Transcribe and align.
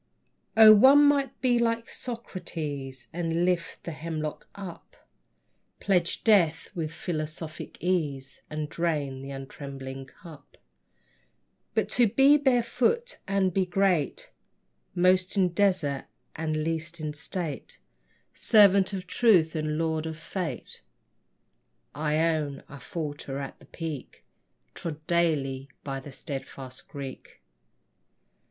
O, 0.57 0.73
one 0.73 1.03
might 1.05 1.39
be 1.41 1.59
like 1.59 1.87
Socrates 1.87 3.07
And 3.13 3.45
lift 3.45 3.83
the 3.83 3.91
hemlock 3.91 4.47
up, 4.55 4.97
Pledge 5.79 6.23
death 6.23 6.71
with 6.73 6.91
philosophic 6.91 7.77
ease, 7.83 8.41
And 8.49 8.67
drain 8.67 9.21
the 9.21 9.29
untrembling 9.29 10.07
cup; 10.07 10.57
But 11.75 11.87
to 11.89 12.07
be 12.07 12.37
barefoot 12.37 13.19
and 13.27 13.53
be 13.53 13.63
great, 13.67 14.31
Most 14.95 15.37
in 15.37 15.49
desert 15.49 16.05
and 16.35 16.63
least 16.63 16.99
in 16.99 17.13
state, 17.13 17.77
Servant 18.33 18.93
of 18.93 19.05
truth 19.05 19.55
and 19.55 19.77
lord 19.77 20.07
of 20.07 20.17
fate! 20.17 20.81
I 21.93 22.17
own 22.33 22.63
I 22.67 22.79
falter 22.79 23.37
at 23.37 23.59
the 23.59 23.65
peak 23.65 24.23
Trod 24.73 25.05
daily 25.05 25.69
by 25.83 25.99
the 25.99 26.11
steadfast 26.11 26.87
Greek. 26.87 27.39